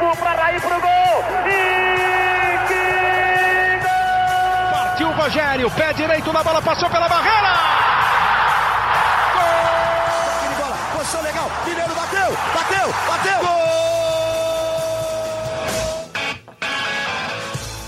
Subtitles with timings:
[0.00, 1.24] Cafu para Raí pro gol.
[1.46, 4.72] E que gol!
[4.72, 7.54] Partiu o Rogério, pé direito na bola, passou pela barreira.
[9.34, 10.56] Gol!
[10.58, 11.50] bola, posição legal.
[11.66, 13.40] Mineiro bateu, bateu, bateu.
[13.40, 13.60] Gol!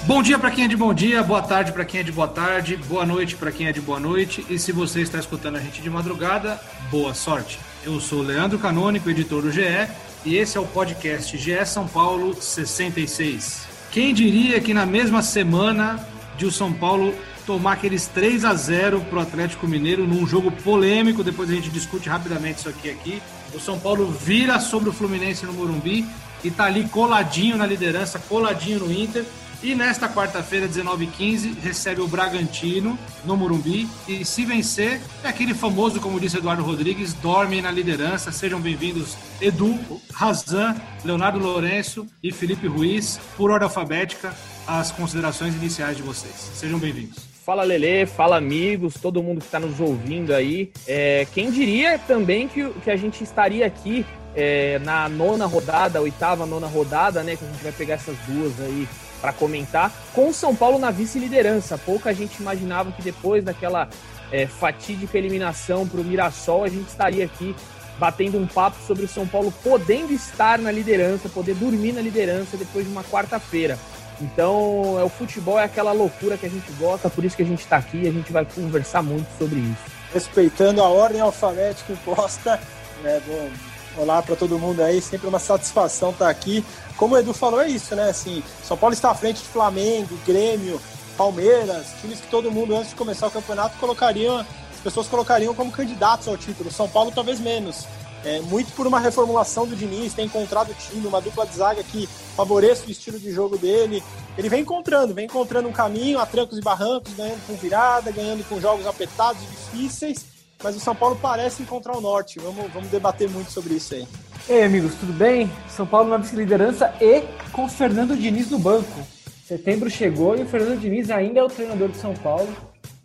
[0.04, 2.28] Bom dia para quem é de bom dia, boa tarde para quem é de boa
[2.28, 4.44] tarde, boa noite para quem é de boa noite.
[4.50, 6.60] E se você está escutando a gente de madrugada,
[6.90, 7.58] boa sorte.
[7.82, 9.88] Eu sou o Leandro Canônico, editor do GE,
[10.24, 13.66] e esse é o podcast GE São Paulo 66.
[13.90, 17.14] Quem diria que na mesma semana de o São Paulo
[17.46, 21.70] tomar aqueles 3 a 0 para o Atlético Mineiro num jogo polêmico, depois a gente
[21.70, 23.22] discute rapidamente isso aqui aqui.
[23.52, 26.06] O São Paulo vira sobre o Fluminense no Morumbi
[26.44, 29.24] e tá ali coladinho na liderança, coladinho no Inter
[29.62, 33.88] e nesta quarta-feira, 19h15, recebe o Bragantino no Morumbi.
[34.08, 38.32] E se vencer, é aquele famoso, como disse Eduardo Rodrigues, dorme na liderança.
[38.32, 39.78] Sejam bem-vindos, Edu,
[40.12, 44.34] Razan, Leonardo Lourenço e Felipe Ruiz, por ordem alfabética,
[44.66, 46.34] as considerações iniciais de vocês.
[46.54, 47.30] Sejam bem-vindos.
[47.44, 50.72] Fala Lele, fala amigos, todo mundo que está nos ouvindo aí.
[50.88, 56.46] É, quem diria também que, que a gente estaria aqui é, na nona rodada, oitava,
[56.46, 57.36] nona rodada, né?
[57.36, 58.88] Que a gente vai pegar essas duas aí
[59.22, 61.78] para comentar, com o São Paulo na vice-liderança.
[61.78, 63.88] Pouca gente imaginava que depois daquela
[64.32, 67.54] é, fatídica eliminação para o Mirassol, a gente estaria aqui
[67.98, 72.56] batendo um papo sobre o São Paulo podendo estar na liderança, poder dormir na liderança
[72.56, 73.78] depois de uma quarta-feira.
[74.20, 77.46] Então, é, o futebol é aquela loucura que a gente gosta, por isso que a
[77.46, 79.92] gente está aqui e a gente vai conversar muito sobre isso.
[80.12, 82.60] Respeitando a ordem alfabética imposta,
[83.02, 83.48] né, bom,
[83.96, 86.64] olá para todo mundo aí, sempre uma satisfação estar aqui
[86.96, 88.10] como o Edu falou, é isso, né?
[88.10, 90.80] Assim, São Paulo está à frente de Flamengo, Grêmio,
[91.16, 95.72] Palmeiras, times que todo mundo, antes de começar o campeonato, colocariam, as pessoas colocariam como
[95.72, 96.70] candidatos ao título.
[96.70, 97.86] São Paulo talvez menos.
[98.24, 101.82] É, muito por uma reformulação do Diniz, tem encontrado o time, uma dupla de zaga
[101.82, 104.00] que favoreça o estilo de jogo dele.
[104.38, 108.48] Ele vem encontrando, vem encontrando um caminho a trancos e barrancos, ganhando com virada, ganhando
[108.48, 110.24] com jogos apertados e difíceis,
[110.62, 112.38] mas o São Paulo parece encontrar o norte.
[112.38, 114.06] Vamos, vamos debater muito sobre isso aí.
[114.48, 115.50] Ei, amigos, tudo bem?
[115.68, 119.00] São Paulo na vice-liderança e com Fernando Diniz no banco.
[119.46, 122.48] Setembro chegou e o Fernando Diniz ainda é o treinador de São Paulo.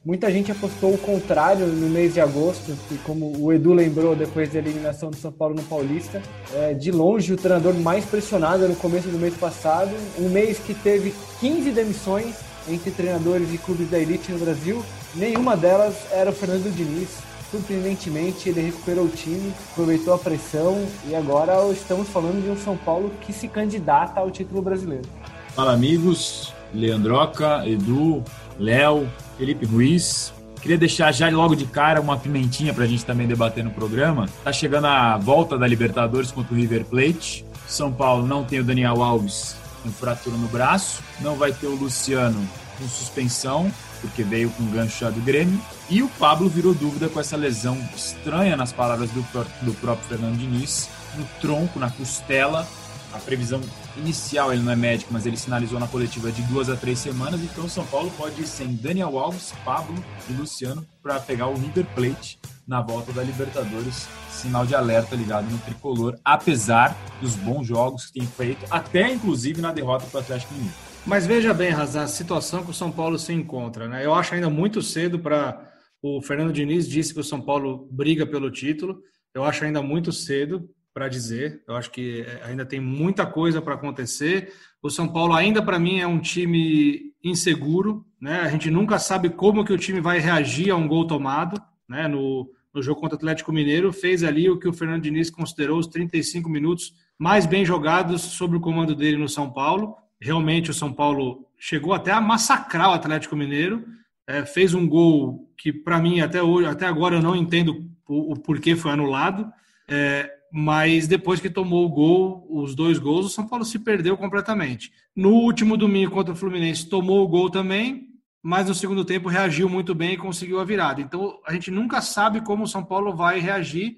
[0.06, 4.52] Muita gente apostou o contrário no mês de agosto, que como o Edu lembrou depois
[4.54, 6.22] da eliminação do São Paulo no Paulista,
[6.54, 10.74] é de longe o treinador mais pressionado no começo do mês passado, um mês que
[10.74, 12.36] teve 15 demissões
[12.70, 14.82] entre treinadores e clubes da elite no Brasil,
[15.14, 21.16] nenhuma delas era o Fernando Diniz surpreendentemente ele recuperou o time, aproveitou a pressão e
[21.16, 25.08] agora estamos falando de um São Paulo que se candidata ao título brasileiro.
[25.56, 28.24] Fala amigos, Leandroca, Edu,
[28.60, 30.34] Léo, Felipe Ruiz.
[30.62, 34.28] Queria deixar já logo de cara uma pimentinha para a gente também debater no programa.
[34.44, 37.46] Tá chegando a volta da Libertadores contra o River Plate.
[37.68, 41.76] São Paulo não tem o Daniel Alves com fratura no braço, não vai ter o
[41.76, 42.48] Luciano
[42.78, 45.60] com suspensão porque veio com gancho já do Grêmio.
[45.90, 49.22] E o Pablo virou dúvida com essa lesão estranha, nas palavras do,
[49.62, 52.68] do próprio Fernando Diniz, no tronco, na costela.
[53.14, 53.62] A previsão
[53.96, 57.42] inicial, ele não é médico, mas ele sinalizou na coletiva de duas a três semanas.
[57.42, 61.56] Então o São Paulo pode ir sem Daniel Alves, Pablo e Luciano para pegar o
[61.56, 64.08] River Plate na volta da Libertadores.
[64.30, 69.62] Sinal de alerta ligado no tricolor, apesar dos bons jogos que tem feito, até inclusive
[69.62, 70.87] na derrota para o Atlético Mineiro.
[71.08, 73.88] Mas veja bem, Razan, a situação que o São Paulo se encontra.
[73.88, 74.06] Né?
[74.06, 75.72] Eu acho ainda muito cedo para.
[76.02, 79.02] O Fernando Diniz disse que o São Paulo briga pelo título.
[79.34, 81.64] Eu acho ainda muito cedo para dizer.
[81.66, 84.52] Eu acho que é, ainda tem muita coisa para acontecer.
[84.84, 88.42] O São Paulo ainda para mim é um time inseguro, né?
[88.42, 92.06] A gente nunca sabe como que o time vai reagir a um gol tomado, né?
[92.10, 95.80] No, no jogo contra o Atlético Mineiro fez ali o que o Fernando Diniz considerou
[95.80, 100.74] os 35 minutos mais bem jogados sob o comando dele no São Paulo realmente o
[100.74, 103.86] São Paulo chegou até a massacrar o Atlético Mineiro,
[104.28, 108.34] é, fez um gol que para mim até hoje, até agora eu não entendo o,
[108.34, 109.52] o porquê foi anulado,
[109.88, 114.18] é, mas depois que tomou o gol, os dois gols, o São Paulo se perdeu
[114.18, 114.92] completamente.
[115.16, 118.08] No último domingo contra o Fluminense tomou o gol também,
[118.42, 121.02] mas no segundo tempo reagiu muito bem e conseguiu a virada.
[121.02, 123.96] Então a gente nunca sabe como o São Paulo vai reagir,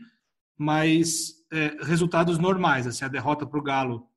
[0.57, 4.08] mas é, resultados normais, assim, a derrota para o Galo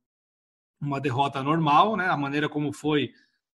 [0.82, 2.08] uma derrota normal, né?
[2.08, 3.11] A maneira como foi,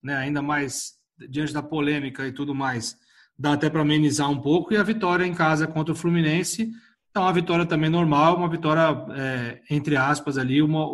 [0.02, 0.18] né?
[0.18, 0.94] Ainda mais
[1.30, 2.98] diante da polêmica e tudo mais,
[3.38, 4.74] dá até para amenizar um pouco.
[4.74, 6.70] E a vitória em casa contra o Fluminense
[7.16, 8.82] é uma vitória também normal, uma vitória
[9.16, 10.86] é, entre aspas ali, uma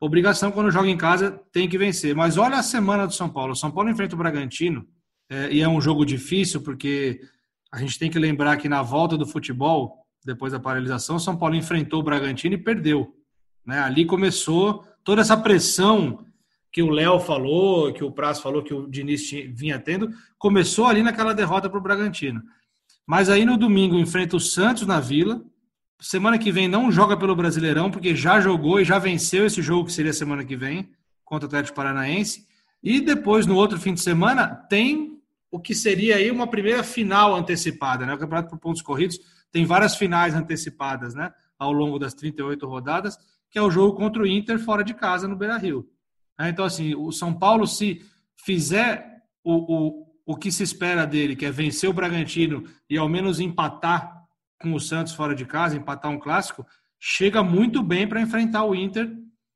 [0.00, 2.14] obrigação quando joga em casa tem que vencer.
[2.14, 3.54] Mas olha a semana do São Paulo.
[3.54, 4.86] São Paulo enfrenta o Bragantino
[5.28, 7.20] é, e é um jogo difícil porque
[7.72, 11.36] a gente tem que lembrar que na volta do futebol, depois da paralisação, o São
[11.36, 13.12] Paulo enfrentou o Bragantino e perdeu.
[13.66, 13.78] Né?
[13.80, 16.24] Ali começou toda essa pressão
[16.72, 21.04] que o Léo falou, que o Praz falou, que o Diniz vinha tendo, começou ali
[21.04, 22.42] naquela derrota para o Bragantino.
[23.06, 25.40] Mas aí no domingo enfrenta o Santos na Vila.
[26.00, 29.84] Semana que vem não joga pelo Brasileirão, porque já jogou e já venceu esse jogo
[29.84, 30.90] que seria semana que vem,
[31.24, 32.46] contra o Atlético Paranaense.
[32.82, 37.36] E depois, no outro fim de semana, tem o que seria aí uma primeira final
[37.36, 38.14] antecipada, né?
[38.14, 39.20] O Campeonato por Pontos Corridos
[39.52, 41.32] tem várias finais antecipadas, né?
[41.56, 43.16] Ao longo das 38 rodadas,
[43.54, 45.88] que é o jogo contra o Inter fora de casa no Beira-Rio.
[46.36, 48.04] É, então, assim, o São Paulo, se
[48.36, 53.08] fizer o, o, o que se espera dele, que é vencer o Bragantino e ao
[53.08, 54.12] menos empatar
[54.60, 56.66] com o Santos fora de casa, empatar um clássico,
[56.98, 59.08] chega muito bem para enfrentar o Inter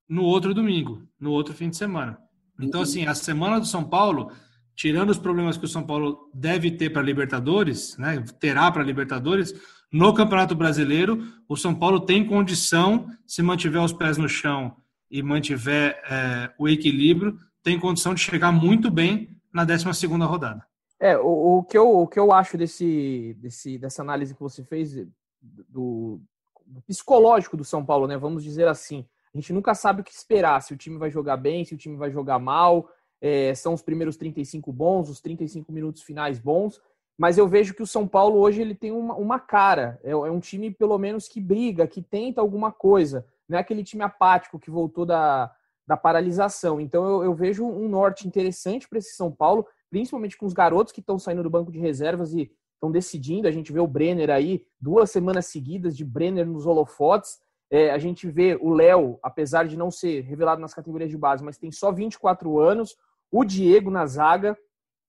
[0.09, 2.17] no outro domingo, no outro fim de semana.
[2.61, 4.31] Então, assim, a semana do São Paulo,
[4.77, 9.53] tirando os problemas que o São Paulo deve ter para Libertadores, né, terá para Libertadores,
[9.91, 14.77] no Campeonato Brasileiro, o São Paulo tem condição, se mantiver os pés no chão
[15.11, 20.67] e mantiver é, o equilíbrio, tem condição de chegar muito bem na 12 rodada.
[21.01, 24.65] É, o, o, que eu, o que eu acho desse, desse, dessa análise que você
[24.65, 24.95] fez
[25.41, 26.21] do,
[26.67, 28.17] do, psicológico do São Paulo, né?
[28.19, 29.07] Vamos dizer assim.
[29.33, 31.79] A gente nunca sabe o que esperar, se o time vai jogar bem, se o
[31.79, 32.89] time vai jogar mal.
[33.21, 36.81] É, são os primeiros 35 bons, os 35 minutos finais bons.
[37.19, 39.99] Mas eu vejo que o São Paulo hoje ele tem uma, uma cara.
[40.05, 43.83] É, é um time, pelo menos, que briga, que tenta alguma coisa não é aquele
[43.83, 45.51] time apático que voltou da,
[45.87, 46.81] da paralisação.
[46.81, 50.93] Então eu, eu vejo um norte interessante para esse São Paulo, principalmente com os garotos
[50.93, 53.49] que estão saindo do banco de reservas e estão decidindo.
[53.49, 57.39] A gente vê o Brenner aí, duas semanas seguidas de Brenner nos holofotes.
[57.71, 61.43] É, a gente vê o Léo, apesar de não ser revelado nas categorias de base,
[61.43, 62.97] mas tem só 24 anos.
[63.31, 64.57] O Diego na zaga.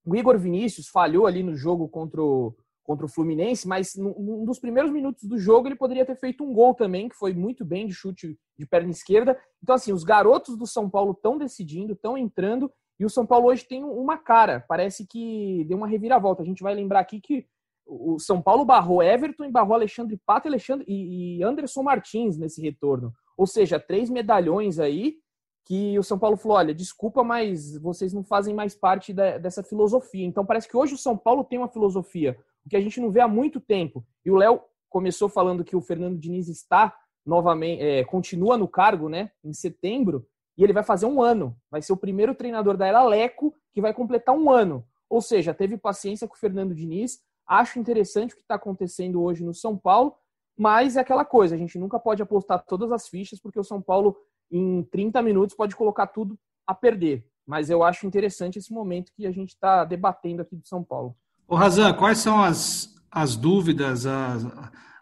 [0.09, 4.57] O Igor Vinícius falhou ali no jogo contra o, contra o Fluminense, mas num dos
[4.57, 7.85] primeiros minutos do jogo ele poderia ter feito um gol também, que foi muito bem
[7.85, 9.39] de chute de perna esquerda.
[9.61, 13.49] Então, assim, os garotos do São Paulo estão decidindo, estão entrando, e o São Paulo
[13.49, 16.41] hoje tem uma cara, parece que deu uma reviravolta.
[16.41, 17.45] A gente vai lembrar aqui que
[17.85, 23.13] o São Paulo barrou Everton e barrou Alexandre Pato Alexandre, e Anderson Martins nesse retorno.
[23.37, 25.17] Ou seja, três medalhões aí
[25.65, 29.63] que o São Paulo falou: olha, desculpa, mas vocês não fazem mais parte da, dessa
[29.63, 30.25] filosofia.
[30.25, 32.37] Então parece que hoje o São Paulo tem uma filosofia
[32.69, 34.05] que a gente não vê há muito tempo.
[34.23, 36.95] E o Léo começou falando que o Fernando Diniz está
[37.25, 40.25] novamente, é, continua no cargo, né, em setembro,
[40.57, 41.55] e ele vai fazer um ano.
[41.69, 44.85] Vai ser o primeiro treinador da era Leco que vai completar um ano.
[45.09, 47.19] Ou seja, teve paciência com o Fernando Diniz.
[47.47, 50.15] Acho interessante o que está acontecendo hoje no São Paulo,
[50.57, 53.81] mas é aquela coisa, a gente nunca pode apostar todas as fichas, porque o São
[53.81, 54.17] Paulo,
[54.51, 57.25] em 30 minutos, pode colocar tudo a perder.
[57.45, 61.15] Mas eu acho interessante esse momento que a gente está debatendo aqui do São Paulo.
[61.47, 64.45] Ô Razan, quais são as, as dúvidas, as,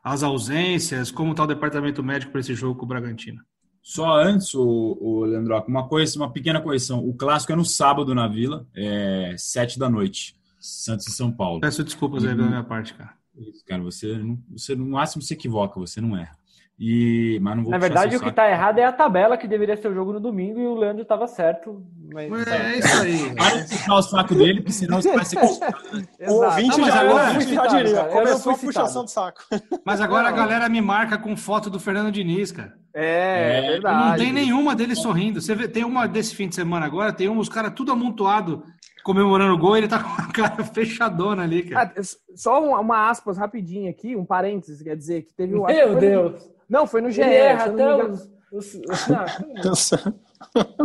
[0.01, 3.41] as ausências, como está o departamento médico para esse jogo com o Bragantino?
[3.81, 6.99] Só antes, o, o Leandro, uma coisa, uma pequena correção.
[6.99, 11.61] O clássico é no sábado na Vila, é sete da noite, Santos e São Paulo.
[11.61, 13.13] Peço desculpas aí da minha parte, cara.
[13.37, 14.19] Isso, cara, você,
[14.49, 16.37] você no máximo se equivoca, você não erra.
[16.79, 19.75] E, mas não vou Na verdade, o que está errado é a tabela, que deveria
[19.75, 21.83] ser o jogo no domingo, e o Leandro estava certo.
[22.13, 22.47] Mas...
[22.47, 23.35] É, é isso aí.
[23.35, 25.39] Para de puxar o saco dele, porque senão você vai ser
[26.29, 29.41] O ouvinte já, agora, já diria, começou a puxação de saco.
[29.83, 32.73] Mas agora a galera me marca com foto do Fernando Diniz, cara.
[32.93, 34.09] É, é verdade.
[34.09, 35.41] Não tem nenhuma dele sorrindo.
[35.41, 38.63] Você vê, tem uma desse fim de semana agora, tem um, os caras tudo amontoado
[39.07, 41.93] comemorando o gol, ele tá com a cara fechadona ali, cara.
[41.95, 42.01] Ah,
[42.35, 45.65] só uma aspas rapidinho aqui, um parênteses, quer dizer, que teve um.
[45.65, 46.51] Meu Deus!
[46.67, 47.21] Não, foi no GE.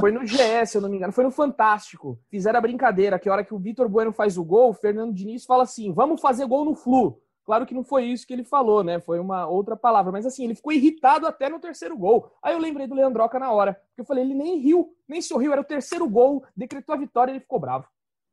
[0.01, 1.13] Foi no GE, se eu não me engano.
[1.13, 2.19] Foi no Fantástico.
[2.29, 5.13] Fizeram a brincadeira que a hora que o Vitor Bueno faz o gol, o Fernando
[5.13, 7.21] Diniz fala assim: vamos fazer gol no Flu.
[7.45, 9.01] Claro que não foi isso que ele falou, né?
[9.01, 10.11] Foi uma outra palavra.
[10.11, 12.33] Mas assim, ele ficou irritado até no terceiro gol.
[12.43, 13.75] Aí eu lembrei do Leandroca na hora.
[13.75, 15.53] Porque eu falei, ele nem riu, nem sorriu.
[15.53, 17.87] Era o terceiro gol, decretou a vitória e ele ficou bravo.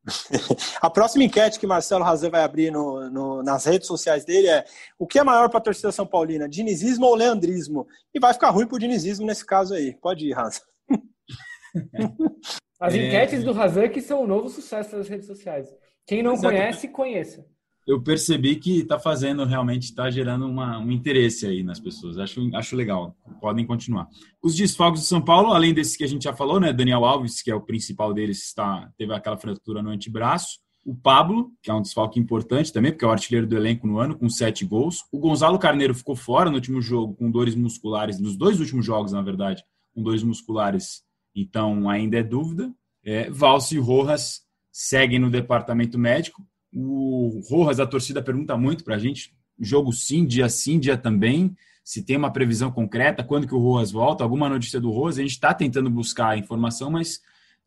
[0.81, 4.65] A próxima enquete que Marcelo Razan vai abrir no, no, nas redes sociais dele é
[4.97, 7.87] o que é maior para a torcida São Paulina, dinizismo ou leandrismo?
[8.13, 9.95] E vai ficar ruim para o dinizismo nesse caso aí.
[9.95, 10.61] Pode ir, Razan.
[12.79, 13.43] As enquetes é...
[13.43, 15.67] do Razan que são um novo sucesso nas redes sociais.
[16.05, 16.61] Quem não Exatamente.
[16.61, 17.58] conhece, conheça
[17.89, 22.19] eu percebi que está fazendo realmente, está gerando uma, um interesse aí nas pessoas.
[22.19, 23.17] Acho, acho legal.
[23.41, 24.07] Podem continuar.
[24.43, 26.71] Os desfalques do São Paulo, além desse que a gente já falou, né?
[26.71, 30.59] Daniel Alves, que é o principal deles, está, teve aquela fratura no antebraço.
[30.85, 33.97] O Pablo, que é um desfalque importante também, porque é o artilheiro do elenco no
[33.97, 35.03] ano, com sete gols.
[35.11, 39.13] O Gonzalo Carneiro ficou fora no último jogo, com dores musculares, nos dois últimos jogos,
[39.13, 39.63] na verdade,
[39.95, 41.01] com dores musculares.
[41.35, 42.71] Então, ainda é dúvida.
[43.03, 44.41] É, Valse e Rojas
[44.71, 46.45] seguem no departamento médico.
[46.73, 51.55] O Rojas, a torcida pergunta muito para a gente: jogo sim, dia sim, dia também.
[51.83, 55.17] se tem uma previsão concreta, quando que o Roas volta, alguma notícia do Roas.
[55.17, 57.19] A gente está tentando buscar a informação, mas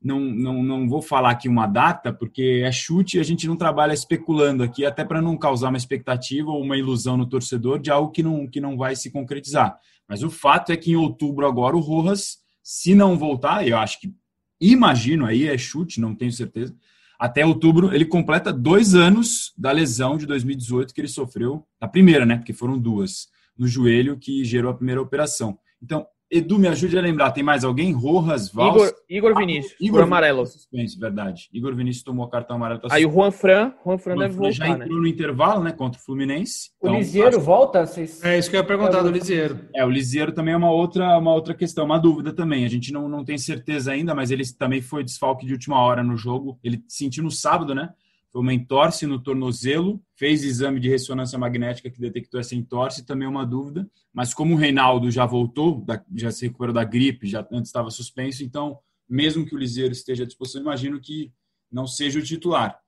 [0.02, 3.56] não, não, não vou falar aqui uma data, porque é chute e a gente não
[3.56, 7.90] trabalha especulando aqui, até para não causar uma expectativa ou uma ilusão no torcedor de
[7.90, 9.78] algo que não, que não vai se concretizar.
[10.08, 14.00] Mas o fato é que em outubro agora o Rojas, se não voltar, eu acho
[14.00, 14.12] que,
[14.60, 16.74] imagino aí, é chute, não tenho certeza,
[17.22, 22.26] até outubro ele completa dois anos da lesão de 2018 que ele sofreu, a primeira,
[22.26, 25.56] né, porque foram duas, no joelho que gerou a primeira operação.
[25.80, 27.92] Então, Edu, me ajude a lembrar, tem mais alguém?
[27.92, 28.74] Rojas, Vals...
[28.74, 30.46] Igor, Igor Vinícius, ah, Igor amarelo.
[30.46, 31.50] Suspense, verdade.
[31.52, 32.80] Igor Vinícius tomou cartão amarelo.
[32.80, 35.00] Tá Aí o Juan Fran, Juan Fran deve voltar, já entrou né?
[35.02, 36.70] no intervalo, né, contra o Fluminense.
[36.80, 37.40] O então, Lisieiro acho...
[37.40, 37.84] volta?
[37.84, 38.24] Vocês...
[38.24, 39.58] É isso que eu ia perguntar do Lisieiro.
[39.74, 42.64] É, o Lisieiro também é uma outra, uma outra questão, uma dúvida também.
[42.64, 46.02] A gente não, não tem certeza ainda, mas ele também foi desfalque de última hora
[46.02, 46.58] no jogo.
[46.64, 47.90] Ele sentiu no sábado, né?
[48.32, 53.26] Foi uma entorse no tornozelo, fez exame de ressonância magnética que detectou essa entorse, também
[53.26, 53.86] é uma dúvida.
[54.10, 55.84] Mas como o Reinaldo já voltou,
[56.16, 60.24] já se recuperou da gripe, já antes estava suspenso, então, mesmo que o Liseiro esteja
[60.24, 61.30] à disposição, imagino que
[61.70, 62.80] não seja o titular.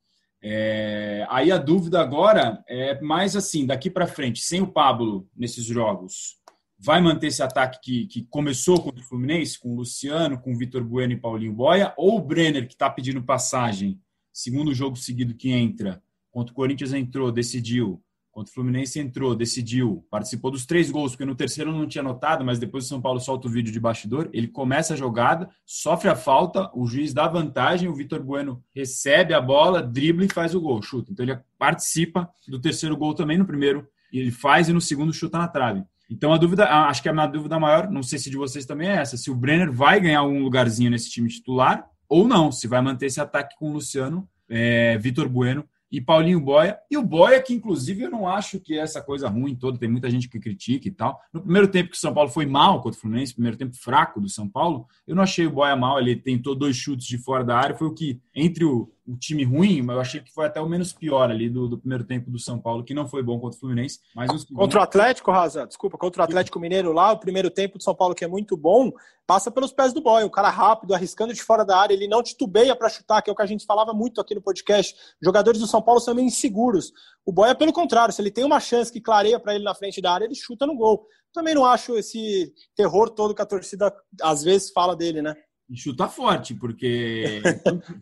[0.43, 5.65] É, aí a dúvida agora é mais assim, daqui para frente, sem o Pablo nesses
[5.65, 6.39] jogos,
[6.79, 10.57] vai manter esse ataque que, que começou contra o Fluminense, com o Luciano, com o
[10.57, 14.01] Vitor Bueno e Paulinho Boia, ou o Brenner, que está pedindo passagem,
[14.35, 16.03] segundo jogo seguido que entra.
[16.31, 18.03] Contra o Corinthians entrou, decidiu.
[18.33, 20.05] Contra o Fluminense entrou, decidiu.
[20.11, 23.21] Participou dos três gols, porque no terceiro não tinha notado, mas depois o São Paulo
[23.21, 24.29] solta o vídeo de bastidor.
[24.33, 29.33] Ele começa a jogada, sofre a falta, o juiz dá vantagem, o Vitor Bueno recebe
[29.33, 31.13] a bola, dribla e faz o gol, chuta.
[31.13, 35.39] Então ele participa do terceiro gol também no primeiro, ele faz e no segundo chuta
[35.39, 35.85] na trave.
[36.11, 38.89] Então a dúvida, acho que a minha dúvida maior, não sei se de vocês também
[38.89, 42.67] é essa, se o Brenner vai ganhar algum lugarzinho nesse time titular ou não, se
[42.67, 46.77] vai manter esse ataque com o Luciano, é, Vitor Bueno e Paulinho Boia.
[46.91, 49.89] E o Boia, que inclusive eu não acho que é essa coisa ruim toda, tem
[49.89, 51.21] muita gente que critica e tal.
[51.33, 54.21] No primeiro tempo que o São Paulo foi mal contra o Fluminense, primeiro tempo fraco
[54.21, 57.45] do São Paulo, eu não achei o Boia mal, ele tentou dois chutes de fora
[57.45, 60.47] da área, foi o que, entre o, um time ruim, mas eu achei que foi
[60.47, 63.23] até o menos pior ali do, do, primeiro tempo do São Paulo, que não foi
[63.23, 64.01] bom contra o Fluminense.
[64.15, 64.45] Mas os...
[64.45, 67.95] Contra o Atlético, Raza, desculpa, contra o Atlético Mineiro lá, o primeiro tempo do São
[67.95, 68.91] Paulo, que é muito bom,
[69.27, 72.23] passa pelos pés do boy, o cara rápido, arriscando de fora da área, ele não
[72.23, 74.97] titubeia para chutar, que é o que a gente falava muito aqui no podcast.
[75.23, 76.93] Jogadores do São Paulo são meio inseguros.
[77.27, 79.75] O boy é pelo contrário, se ele tem uma chance que clareia para ele na
[79.75, 81.07] frente da área, ele chuta no gol.
[81.33, 83.93] Também não acho esse terror todo que a torcida
[84.23, 85.35] às vezes fala dele, né?
[85.69, 87.41] E chuta forte, porque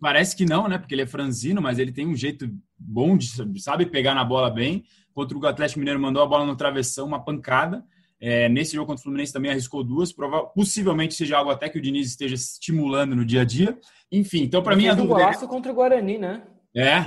[0.00, 0.78] parece que não, né?
[0.78, 3.28] Porque ele é franzino, mas ele tem um jeito bom de
[3.60, 4.84] sabe pegar na bola bem.
[5.14, 7.84] Contra o Atlético Mineiro mandou a bola no travessão, uma pancada.
[8.24, 11.76] É, nesse jogo contra o Fluminense também arriscou duas, prova possivelmente seja algo até que
[11.76, 13.76] o Diniz esteja estimulando no dia a dia.
[14.12, 15.14] Enfim, então para mim a dúvida.
[15.14, 15.48] Um golaço é...
[15.48, 16.42] contra o Guarani, né?
[16.74, 17.02] É.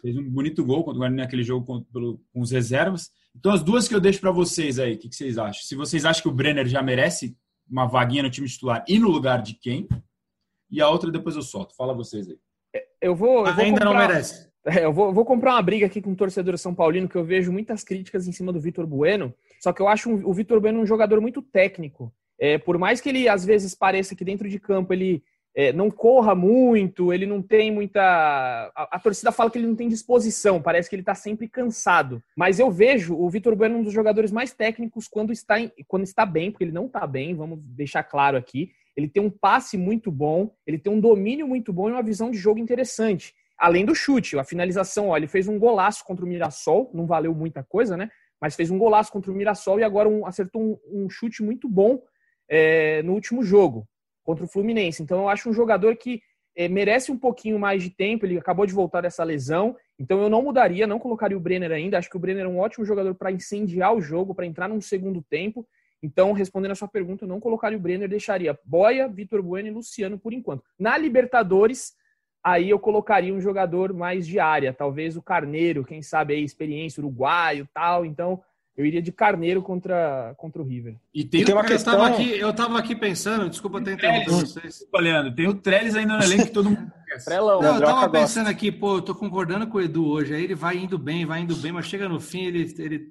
[0.00, 3.10] Fez um bonito gol contra o Guarani naquele jogo com, pelo, com os reservas.
[3.36, 5.62] Então as duas que eu deixo para vocês aí, o que, que vocês acham?
[5.62, 7.36] Se vocês acham que o Brenner já merece
[7.68, 9.88] uma vaguinha no time titular e no lugar de quem.
[10.70, 11.74] E a outra depois eu solto.
[11.76, 12.38] Fala vocês aí.
[13.00, 13.46] Eu vou.
[13.46, 14.48] Eu vou Ainda comprar, não merece.
[14.66, 17.24] É, eu vou, vou, comprar uma briga aqui com o torcedor São Paulino, que eu
[17.24, 19.34] vejo muitas críticas em cima do Vitor Bueno.
[19.60, 22.12] Só que eu acho um, o Vitor Bueno um jogador muito técnico.
[22.38, 25.22] É, por mais que ele às vezes pareça que dentro de campo ele
[25.54, 28.02] é, não corra muito, ele não tem muita.
[28.74, 32.20] A, a, torcida fala que ele não tem disposição, parece que ele está sempre cansado.
[32.36, 36.02] Mas eu vejo o Vitor Bueno um dos jogadores mais técnicos quando está, em, quando
[36.02, 38.72] está bem, porque ele não está bem, vamos deixar claro aqui.
[38.96, 42.32] Ele tem um passe muito bom, ele tem um domínio muito bom e uma visão
[42.32, 43.32] de jogo interessante.
[43.56, 47.32] Além do chute, a finalização, ó, ele fez um golaço contra o Mirassol, não valeu
[47.32, 48.10] muita coisa, né?
[48.40, 51.68] Mas fez um golaço contra o Mirassol e agora um, acertou um, um chute muito
[51.68, 52.02] bom
[52.48, 53.86] é, no último jogo
[54.24, 55.02] contra o Fluminense.
[55.02, 56.20] Então eu acho um jogador que
[56.56, 58.26] é, merece um pouquinho mais de tempo.
[58.26, 61.98] Ele acabou de voltar dessa lesão, então eu não mudaria, não colocaria o Brenner ainda.
[61.98, 64.80] Acho que o Brenner é um ótimo jogador para incendiar o jogo, para entrar num
[64.80, 65.66] segundo tempo.
[66.02, 69.70] Então, respondendo a sua pergunta, eu não colocaria o Brenner, deixaria Boia, Vitor Bueno e
[69.70, 70.62] Luciano por enquanto.
[70.78, 71.94] Na Libertadores,
[72.42, 77.00] aí eu colocaria um jogador mais de área, talvez o Carneiro, quem sabe aí, experiência
[77.00, 78.04] uruguaio tal.
[78.04, 78.42] Então,
[78.76, 80.96] eu iria de Carneiro contra, contra o River.
[81.14, 81.94] E tem, e tem uma questão.
[81.94, 84.64] Eu estava aqui, eu tava aqui pensando, desculpa ter interrompido vocês.
[84.64, 87.30] Desculpa, Leandro, tem o Trellis ainda no elenco que todo mundo conhece.
[87.30, 90.34] Não, eu estava pensando aqui, pô, eu tô concordando com o Edu hoje.
[90.34, 93.10] Aí ele vai indo bem, vai indo bem, mas chega no fim, ele, ele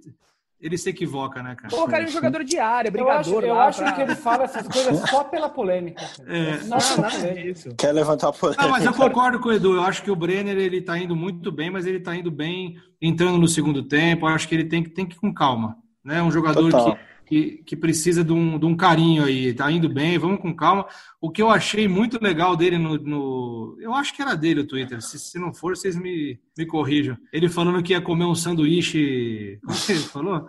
[0.63, 1.70] ele se equivoca, né, cara?
[1.70, 3.43] Colocaria um jogador de área, brigador.
[3.43, 6.05] Eu acho, eu acho que ele fala essas coisas só pela polêmica.
[6.25, 6.58] É.
[6.60, 7.75] Só pela polêmica.
[7.77, 8.63] Quer levantar a polêmica.
[8.63, 9.75] Não, mas eu concordo com o Edu.
[9.75, 12.77] Eu acho que o Brenner ele tá indo muito bem, mas ele tá indo bem
[13.01, 14.25] entrando no segundo tempo.
[14.25, 15.75] Eu acho que ele tem que, tem que ir com calma.
[16.01, 16.24] Né?
[16.24, 20.18] Um jogador que que, que precisa de um, de um carinho aí, tá indo bem,
[20.18, 20.86] vamos com calma.
[21.22, 22.98] O que eu achei muito legal dele no.
[22.98, 26.65] no eu acho que era dele o Twitter, se, se não for, vocês me, me
[26.65, 27.18] corrijam.
[27.32, 29.60] Ele falando que ia comer um sanduíche.
[29.65, 30.48] Como que ele falou?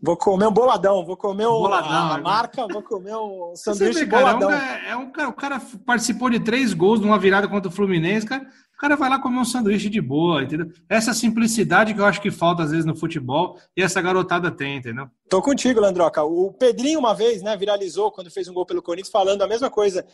[0.00, 2.22] Vou comer um boladão, vou comer um, boladão, a, né?
[2.22, 4.50] marca, vou comer um sanduíche vê, cara, boladão.
[4.52, 7.72] É um, é um, cara, o cara participou de três gols numa virada contra o
[7.72, 8.46] Fluminense, cara.
[8.76, 10.70] O cara vai lá comer um sanduíche de boa, entendeu?
[10.86, 14.76] Essa simplicidade que eu acho que falta às vezes no futebol e essa garotada tem,
[14.76, 15.08] entendeu?
[15.28, 16.22] Tô contigo, Landroca.
[16.22, 19.68] O Pedrinho, uma vez, né, viralizou quando fez um gol pelo Corinthians, falando a mesma
[19.68, 20.06] coisa,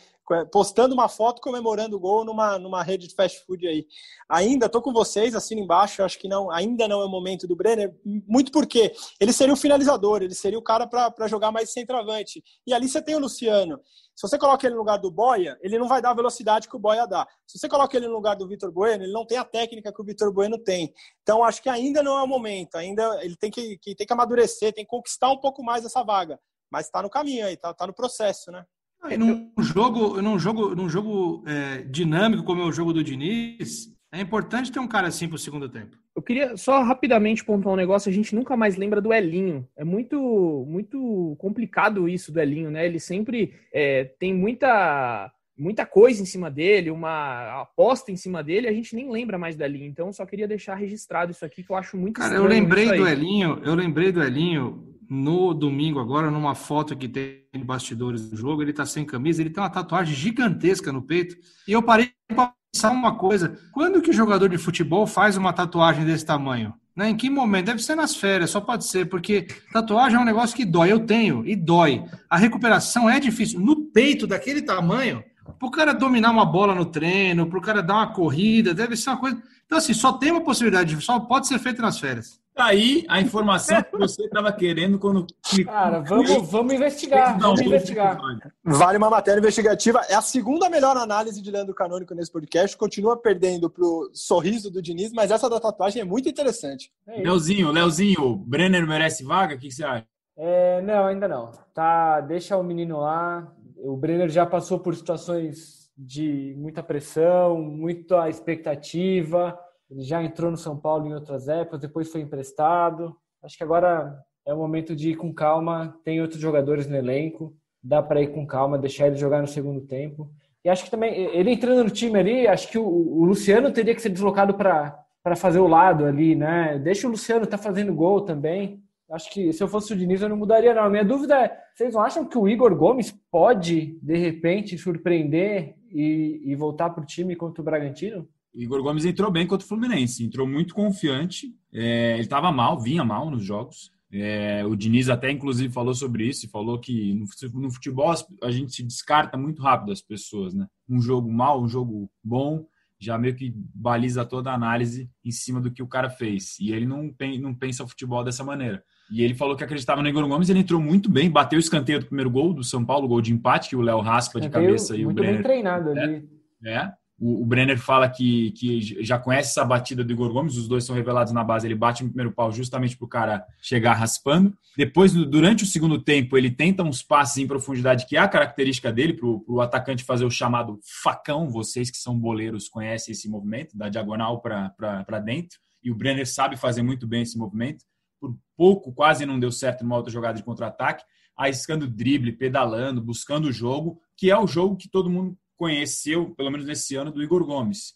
[0.51, 3.85] postando uma foto comemorando o gol numa, numa rede de fast food aí.
[4.27, 7.55] Ainda tô com vocês, assino embaixo, acho que não, ainda não é o momento do
[7.55, 12.43] Brenner, muito porque ele seria o finalizador, ele seria o cara para jogar mais centroavante.
[12.65, 13.79] E ali você tem o Luciano.
[14.15, 16.75] Se você coloca ele no lugar do Boia, ele não vai dar a velocidade que
[16.75, 17.27] o Boia dá.
[17.47, 20.01] Se você coloca ele no lugar do Vitor Bueno, ele não tem a técnica que
[20.01, 20.93] o Vitor Bueno tem.
[21.23, 22.75] Então, acho que ainda não é o momento.
[22.75, 26.03] Ainda ele tem que, que, tem que amadurecer, tem que conquistar um pouco mais essa
[26.03, 26.37] vaga.
[26.69, 28.65] Mas está no caminho aí, está tá no processo, né?
[29.09, 33.89] E num jogo, num jogo, num jogo é, dinâmico como é o jogo do Diniz,
[34.13, 35.97] é importante ter um cara assim pro segundo tempo.
[36.15, 39.67] Eu queria só rapidamente pontuar um negócio, a gente nunca mais lembra do Elinho.
[39.75, 42.85] É muito muito complicado isso do Elinho, né?
[42.85, 48.67] Ele sempre é, tem muita muita coisa em cima dele, uma aposta em cima dele,
[48.67, 49.85] a gente nem lembra mais do Elinho.
[49.85, 53.07] Então, só queria deixar registrado isso aqui que eu acho muito Cara, eu lembrei do
[53.07, 58.35] Elinho, eu lembrei do Elinho no domingo agora, numa foto que tem de bastidores do
[58.35, 61.35] jogo, ele tá sem camisa, ele tem uma tatuagem gigantesca no peito,
[61.67, 66.05] e eu parei para pensar uma coisa: quando que jogador de futebol faz uma tatuagem
[66.05, 66.73] desse tamanho?
[66.95, 67.09] Né?
[67.09, 67.67] Em que momento?
[67.67, 70.91] Deve ser nas férias, só pode ser, porque tatuagem é um negócio que dói.
[70.91, 72.03] Eu tenho e dói.
[72.29, 73.59] A recuperação é difícil.
[73.59, 77.81] No peito daquele tamanho, para o cara dominar uma bola no treino, para o cara
[77.81, 79.41] dar uma corrida, deve ser uma coisa.
[79.65, 82.41] Então, assim, só tem uma possibilidade, só pode ser feito nas férias.
[82.53, 85.25] Tá aí a informação que você estava querendo quando.
[85.65, 87.39] Cara, vamos, vamos investigar.
[87.39, 88.19] Vamos investigar.
[88.63, 90.01] Vale uma matéria investigativa.
[90.07, 92.77] É a segunda melhor análise de Leandro Canônico nesse podcast.
[92.77, 96.91] Continua perdendo pro sorriso do Diniz, mas essa da tatuagem é muito interessante.
[97.07, 99.55] É Leozinho, Leozinho, Brenner merece vaga?
[99.55, 100.05] O que, que você acha?
[100.37, 101.49] É, não, ainda não.
[101.73, 103.51] Tá, deixa o menino lá.
[103.83, 109.57] O Brenner já passou por situações de muita pressão, muita expectativa
[109.93, 113.15] ele já entrou no São Paulo em outras épocas, depois foi emprestado.
[113.43, 115.95] Acho que agora é o momento de ir com calma.
[116.03, 119.81] Tem outros jogadores no elenco, dá para ir com calma, deixar ele jogar no segundo
[119.81, 120.31] tempo.
[120.65, 123.93] E acho que também, ele entrando no time ali, acho que o, o Luciano teria
[123.93, 126.79] que ser deslocado para fazer o lado ali, né?
[126.79, 128.82] Deixa o Luciano tá fazendo gol também.
[129.13, 130.85] Acho que se eu fosse o Diniz, eu não mudaria, não.
[130.85, 135.75] A minha dúvida é: vocês não acham que o Igor Gomes pode, de repente, surpreender
[135.91, 138.27] e, e voltar para o time contra o Bragantino?
[138.55, 141.55] Igor Gomes entrou bem contra o Fluminense, entrou muito confiante.
[141.71, 143.91] É, ele estava mal, vinha mal nos jogos.
[144.11, 147.25] É, o Diniz até inclusive falou sobre isso, falou que no,
[147.61, 150.67] no, futebol a gente se descarta muito rápido as pessoas, né?
[150.89, 152.65] Um jogo mal, um jogo bom,
[152.99, 156.57] já meio que baliza toda a análise em cima do que o cara fez.
[156.59, 158.83] E ele não, não pensa o futebol dessa maneira.
[159.13, 161.99] E ele falou que acreditava no Igor Gomes, ele entrou muito bem, bateu o escanteio
[161.99, 164.97] do primeiro gol do São Paulo, gol de empate, que o Léo raspa de cabeça
[164.97, 165.33] e o Brenner.
[165.33, 166.27] Muito bem treinado ali.
[166.65, 166.91] É, é.
[167.19, 170.83] O, o, Brenner fala que, que já conhece essa batida do Igor Gomes, os dois
[170.83, 174.51] são revelados na base, ele bate no primeiro pau justamente para o cara chegar raspando.
[174.75, 178.91] Depois, durante o segundo tempo, ele tenta uns passes em profundidade, que é a característica
[178.91, 181.51] dele, para o atacante fazer o chamado facão.
[181.51, 185.59] Vocês que são boleiros conhecem esse movimento, da diagonal para dentro.
[185.83, 187.85] E o Brenner sabe fazer muito bem esse movimento.
[188.23, 191.03] Por pouco, quase não deu certo numa outra jogada de contra-ataque,
[191.35, 196.49] arriscando drible, pedalando, buscando o jogo, que é o jogo que todo mundo conheceu, pelo
[196.49, 197.91] menos nesse ano, do Igor Gomes.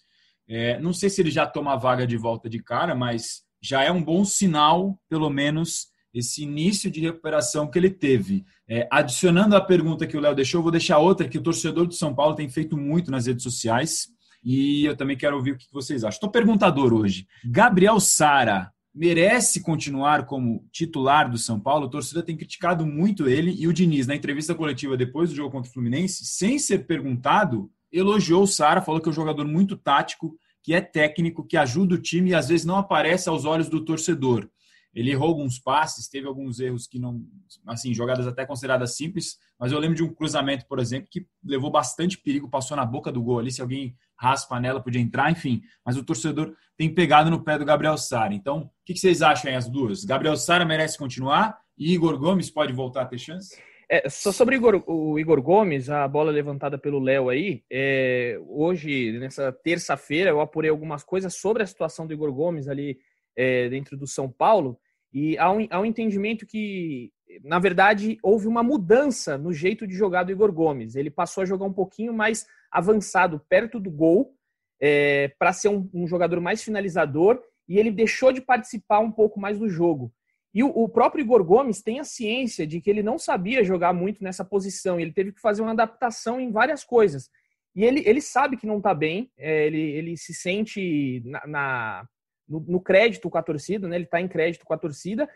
[0.50, 3.86] É, não sei se ele já toma a vaga de volta de cara, mas já
[3.86, 8.44] é um bom sinal, pelo menos, esse início de recuperação que ele teve.
[8.68, 11.96] É, adicionando a pergunta que o Léo deixou, vou deixar outra que o torcedor de
[11.96, 14.08] São Paulo tem feito muito nas redes sociais.
[14.44, 16.18] E eu também quero ouvir o que vocês acham.
[16.18, 17.26] Estou perguntador hoje.
[17.46, 21.86] Gabriel Sara merece continuar como titular do São Paulo.
[21.86, 25.52] O torcedor tem criticado muito ele e o Diniz, na entrevista coletiva depois do jogo
[25.52, 29.78] contra o Fluminense, sem ser perguntado, elogiou o Sara, falou que é um jogador muito
[29.78, 33.70] tático, que é técnico, que ajuda o time e às vezes não aparece aos olhos
[33.70, 34.50] do torcedor.
[34.94, 37.22] Ele errou alguns passes, teve alguns erros que não,
[37.68, 41.70] assim, jogadas até consideradas simples, mas eu lembro de um cruzamento, por exemplo, que levou
[41.70, 45.32] bastante perigo, passou na boca do gol ali, se alguém raspa a panela podia entrar,
[45.32, 45.62] enfim.
[45.86, 48.34] Mas o torcedor tem pegado no pé do Gabriel Sara.
[48.34, 50.04] Então, o que vocês acham aí, as duas?
[50.04, 53.56] Gabriel Sara merece continuar e Igor Gomes pode voltar a ter chance?
[53.90, 58.38] É, só sobre o Igor, o Igor, Gomes, a bola levantada pelo Léo aí, é,
[58.46, 63.00] hoje, nessa terça-feira, eu apurei algumas coisas sobre a situação do Igor Gomes ali
[63.38, 64.80] é, dentro do São Paulo.
[65.14, 67.12] E há um, há um entendimento que,
[67.44, 70.96] na verdade, houve uma mudança no jeito de jogar do Igor Gomes.
[70.96, 74.34] Ele passou a jogar um pouquinho mais avançado, perto do gol,
[74.82, 79.40] é, para ser um, um jogador mais finalizador, e ele deixou de participar um pouco
[79.40, 80.12] mais do jogo.
[80.54, 84.24] E o, próprio Igor Gomes tem a ciência de que ele não sabia jogar muito
[84.24, 87.30] nessa posição, ele teve que fazer uma adaptação em várias coisas.
[87.76, 92.08] E ele, ele sabe que não está bem, é, ele, ele se sente na, na
[92.48, 93.96] no, crédito com a torcida, né?
[93.96, 95.30] ele está em crédito com a torcida,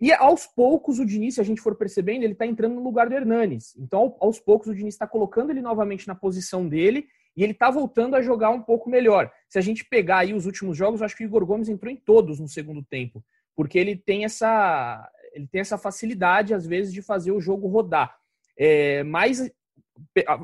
[0.00, 3.08] e aos poucos o Diniz, se a gente for percebendo, ele está entrando no lugar
[3.08, 3.76] do Hernanes.
[3.76, 7.70] Então, aos poucos, o Diniz está colocando ele novamente na posição dele e ele está
[7.70, 9.30] voltando a jogar um pouco melhor.
[9.48, 11.92] Se a gente pegar aí os últimos jogos, eu acho que o Igor Gomes entrou
[11.92, 13.24] em todos no segundo tempo
[13.54, 18.16] porque ele tem essa, ele tem essa facilidade, às vezes, de fazer o jogo rodar.
[18.58, 19.50] É, mas,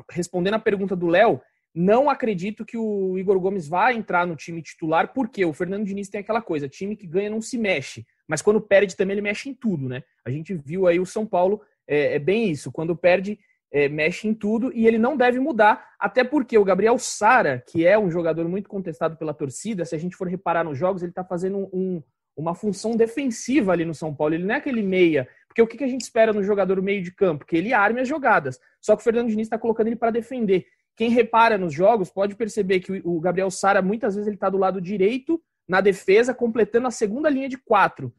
[0.09, 1.41] respondendo a pergunta do Léo,
[1.73, 6.09] não acredito que o Igor Gomes vá entrar no time titular, porque o Fernando Diniz
[6.09, 9.49] tem aquela coisa, time que ganha não se mexe, mas quando perde também ele mexe
[9.49, 10.03] em tudo, né?
[10.25, 13.39] A gente viu aí o São Paulo, é, é bem isso, quando perde,
[13.71, 17.87] é, mexe em tudo e ele não deve mudar, até porque o Gabriel Sara, que
[17.87, 21.11] é um jogador muito contestado pela torcida, se a gente for reparar nos jogos, ele
[21.11, 22.03] está fazendo um,
[22.35, 24.33] uma função defensiva ali no São Paulo.
[24.33, 25.27] Ele não é aquele meia.
[25.47, 27.45] Porque o que a gente espera no jogador meio de campo?
[27.45, 28.59] Que ele arme as jogadas.
[28.79, 30.65] Só que o Fernando Diniz está colocando ele para defender.
[30.95, 34.57] Quem repara nos jogos pode perceber que o Gabriel Sara, muitas vezes, ele está do
[34.57, 38.13] lado direito na defesa, completando a segunda linha de quatro.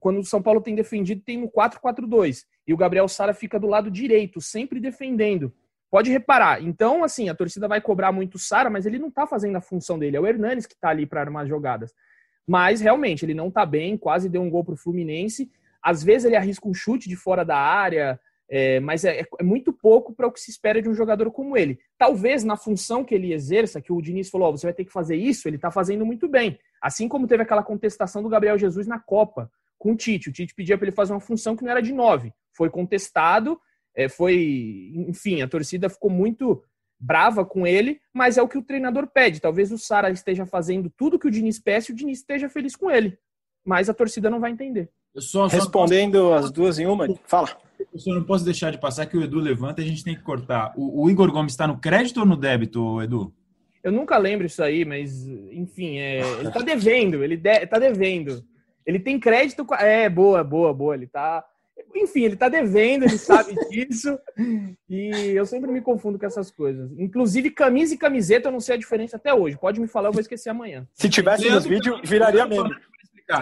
[0.00, 2.44] Quando o São Paulo tem defendido, tem um 4-4-2.
[2.66, 5.52] E o Gabriel Sara fica do lado direito, sempre defendendo.
[5.90, 6.62] Pode reparar.
[6.62, 9.60] Então, assim, a torcida vai cobrar muito o Sara, mas ele não está fazendo a
[9.60, 10.16] função dele.
[10.16, 11.92] É o Hernanes que está ali para armar as jogadas.
[12.46, 15.50] Mas realmente ele não tá bem, quase deu um gol pro Fluminense.
[15.82, 19.72] Às vezes ele arrisca um chute de fora da área, é, mas é, é, muito
[19.72, 21.78] pouco para o que se espera de um jogador como ele.
[21.98, 24.92] Talvez na função que ele exerça, que o Diniz falou, oh, você vai ter que
[24.92, 26.58] fazer isso, ele está fazendo muito bem.
[26.80, 30.28] Assim como teve aquela contestação do Gabriel Jesus na Copa com o Tite.
[30.28, 32.32] O Tite pedia para ele fazer uma função que não era de nove.
[32.56, 33.58] Foi contestado,
[33.94, 34.92] é, foi.
[35.08, 36.62] Enfim, a torcida ficou muito
[36.98, 39.40] brava com ele, mas é o que o treinador pede.
[39.40, 42.76] Talvez o Sara esteja fazendo tudo que o Diniz pede e o Diniz esteja feliz
[42.76, 43.18] com ele.
[43.64, 44.90] Mas a torcida não vai entender.
[45.16, 46.46] Só, só Respondendo posso...
[46.46, 47.48] as duas em uma, fala.
[47.92, 50.14] Eu só não posso deixar de passar que o Edu levanta e a gente tem
[50.14, 50.72] que cortar.
[50.76, 53.32] O, o Igor Gomes está no crédito ou no débito, Edu?
[53.82, 58.42] Eu nunca lembro isso aí, mas enfim, é, ele está devendo, ele de, tá devendo.
[58.84, 59.66] Ele tem crédito.
[59.78, 60.94] É, boa, boa, boa.
[60.94, 61.44] Ele tá.
[61.94, 64.18] Enfim, ele tá devendo, ele sabe disso.
[64.88, 66.90] E eu sempre me confundo com essas coisas.
[66.98, 69.56] Inclusive, camisa e camiseta, eu não sei a diferença até hoje.
[69.56, 70.86] Pode me falar, eu vou esquecer amanhã.
[70.92, 72.70] Se tivesse nos vídeos, viraria mesmo.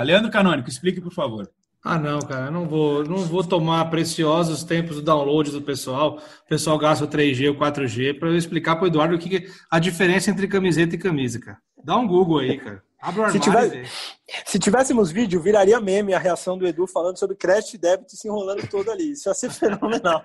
[0.05, 1.51] Leandro Canônico, explique, por favor.
[1.85, 6.21] Ah, não, cara, eu não vou, não vou tomar preciosos tempos do download do pessoal.
[6.45, 9.29] O pessoal gasta o 3G ou 4G para eu explicar para o Eduardo o que,
[9.29, 11.59] que a diferença entre camiseta e camisa, cara.
[11.83, 12.85] Dá um Google aí, cara.
[13.01, 13.93] Abre o armário, se, tivesse,
[14.47, 18.29] se tivéssemos vídeo, viraria meme a reação do Edu falando sobre crédito e débito se
[18.29, 19.11] enrolando todo ali.
[19.11, 20.25] Isso ia ser fenomenal.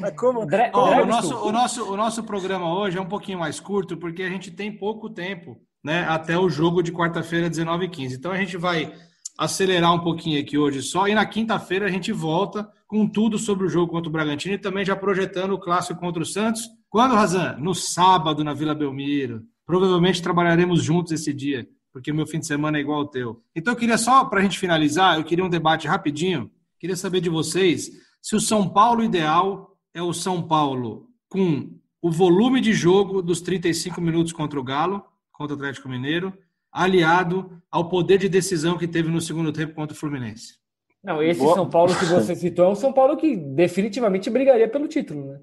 [0.00, 0.46] Mas como...
[0.46, 3.98] Dre oh, o, nosso, o, nosso, o nosso programa hoje é um pouquinho mais curto
[3.98, 8.14] porque a gente tem pouco tempo né, até o jogo de quarta-feira, 19h15.
[8.14, 8.90] Então a gente vai
[9.36, 13.66] acelerar um pouquinho aqui hoje só e na quinta-feira a gente volta com tudo sobre
[13.66, 16.68] o jogo contra o Bragantino e também já projetando o clássico contra o Santos.
[16.88, 17.56] Quando, Razan?
[17.58, 19.42] No sábado na Vila Belmiro.
[19.66, 23.42] Provavelmente trabalharemos juntos esse dia, porque meu fim de semana é igual ao teu.
[23.56, 26.50] Então eu queria só, para a gente finalizar, eu queria um debate rapidinho.
[26.78, 31.70] Queria saber de vocês se o São Paulo ideal é o São Paulo com
[32.00, 36.32] o volume de jogo dos 35 minutos contra o Galo, contra o Atlético Mineiro,
[36.74, 40.54] aliado ao poder de decisão que teve no segundo tempo contra o Fluminense.
[41.02, 41.54] Não, esse Boa.
[41.54, 45.38] São Paulo que você citou é um São Paulo que definitivamente brigaria pelo título, né?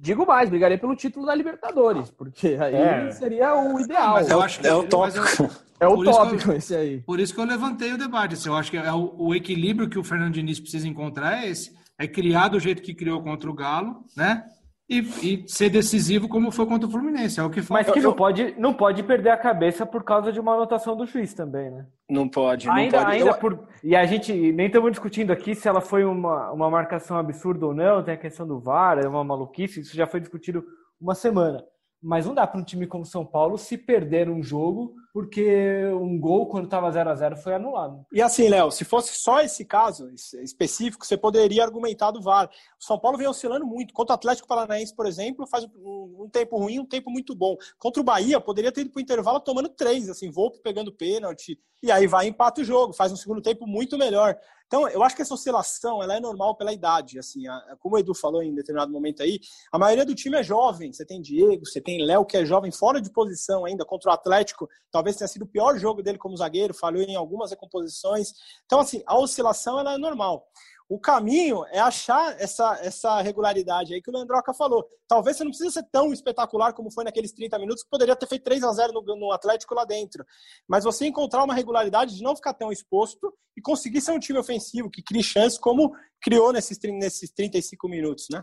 [0.00, 3.10] Digo mais, brigaria pelo título da Libertadores, porque aí é.
[3.12, 4.14] seria o ideal.
[4.14, 5.48] Mas eu acho que é o tópico.
[5.80, 7.00] É o tópico esse aí.
[7.02, 8.34] Por isso que eu levantei o debate.
[8.34, 11.48] Assim, eu acho que é o, o, equilíbrio que o Fernando Diniz precisa encontrar é
[11.48, 11.72] esse.
[11.96, 14.44] É criar do jeito que criou contra o Galo, né?
[14.88, 17.38] E, e, ser decisivo como foi contra o Fluminense.
[17.38, 20.40] É o que Mas que não pode, não pode perder a cabeça por causa de
[20.40, 21.86] uma anotação do juiz também, né?
[22.08, 22.66] Não pode.
[22.66, 23.10] Não ainda, pode.
[23.12, 23.68] ainda por.
[23.84, 27.74] E a gente nem estamos discutindo aqui se ela foi uma, uma marcação absurda ou
[27.74, 30.64] não, tem a questão do VAR, é uma maluquice, isso já foi discutido
[30.98, 31.62] uma semana.
[32.02, 36.16] Mas não dá para um time como São Paulo se perder um jogo porque um
[36.16, 38.06] gol, quando estava 0 a 0 foi anulado.
[38.12, 40.08] E assim, Léo, se fosse só esse caso
[40.44, 42.48] específico, você poderia argumentar do VAR.
[42.80, 43.92] O São Paulo vem oscilando muito.
[43.92, 47.56] Contra o Atlético Paranaense, por exemplo, faz um, tempo ruim, um tempo muito bom.
[47.80, 51.58] Contra o Bahia, poderia ter ido para o intervalo tomando três, assim, Volpe pegando pênalti,
[51.82, 54.36] e aí vai e empata o jogo, faz um segundo tempo muito melhor.
[54.68, 57.18] Então, eu acho que essa oscilação ela é normal pela idade.
[57.18, 59.40] Assim, a, como o Edu falou em determinado momento aí,
[59.72, 60.92] a maioria do time é jovem.
[60.92, 64.12] Você tem Diego, você tem Léo, que é jovem, fora de posição ainda, contra o
[64.12, 64.68] Atlético.
[64.92, 68.34] Talvez tenha sido o pior jogo dele como zagueiro, falhou em algumas recomposições.
[68.66, 70.46] Então, assim, a oscilação ela é normal.
[70.88, 74.88] O caminho é achar essa, essa regularidade aí que o Leandroca falou.
[75.06, 78.26] Talvez você não precisa ser tão espetacular como foi naqueles 30 minutos, que poderia ter
[78.26, 80.24] feito 3 a 0 no, no Atlético lá dentro.
[80.66, 84.38] Mas você encontrar uma regularidade de não ficar tão exposto e conseguir ser um time
[84.38, 88.42] ofensivo que crie chance como criou nesses, nesses 35 minutos, né?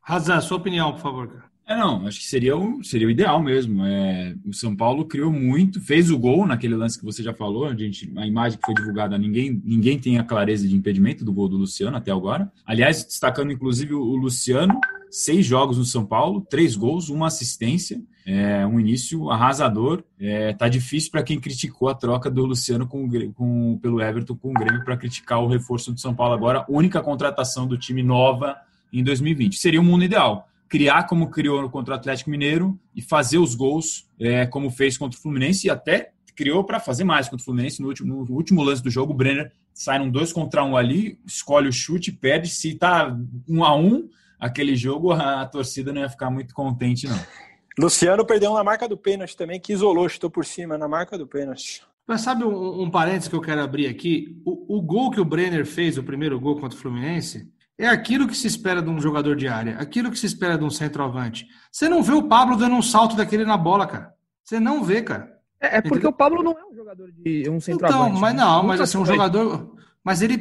[0.00, 1.53] Razan, sua opinião, por favor, cara.
[1.66, 3.84] É, não, acho que seria o, seria o ideal mesmo.
[3.84, 7.64] É, o São Paulo criou muito, fez o gol naquele lance que você já falou,
[7.64, 11.32] a, gente, a imagem que foi divulgada, ninguém, ninguém tem a clareza de impedimento do
[11.32, 12.52] gol do Luciano até agora.
[12.66, 14.78] Aliás, destacando inclusive o Luciano,
[15.10, 20.04] seis jogos no São Paulo, três gols, uma assistência, é, um início arrasador.
[20.20, 24.50] É, tá difícil para quem criticou a troca do Luciano com, com, pelo Everton com
[24.50, 28.54] o Grêmio para criticar o reforço do São Paulo agora, única contratação do time nova
[28.92, 29.56] em 2020.
[29.56, 34.08] Seria o mundo ideal criar como criou contra o Atlético Mineiro e fazer os gols
[34.18, 37.80] é, como fez contra o Fluminense e até criou para fazer mais contra o Fluminense
[37.80, 39.12] no último, no último lance do jogo.
[39.12, 42.48] O Brenner sai num dois contra um ali, escolhe o chute, perde.
[42.48, 43.16] Se tá
[43.48, 47.18] um a um aquele jogo, a, a torcida não ia ficar muito contente, não.
[47.78, 51.26] Luciano perdeu na marca do pênalti também, que isolou, estou por cima na marca do
[51.26, 51.82] pênalti.
[52.06, 54.40] Mas sabe um, um parênteses que eu quero abrir aqui?
[54.44, 58.28] O, o gol que o Brenner fez, o primeiro gol contra o Fluminense, é aquilo
[58.28, 61.46] que se espera de um jogador de área, aquilo que se espera de um centroavante.
[61.70, 64.14] Você não vê o Pablo dando um salto daquele na bola, cara.
[64.44, 65.34] Você não vê, cara.
[65.60, 66.10] É, é porque Entendeu?
[66.10, 68.10] o Pablo não é um jogador de um centroavante.
[68.10, 68.42] Então, mas né?
[68.42, 69.74] não, mas assim, um jogador.
[70.04, 70.38] Mas ele,